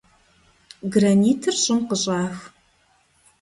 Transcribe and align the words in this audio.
Гранитыр 0.93 1.55
щӀым 1.61 1.79
къыщӀах. 1.89 2.35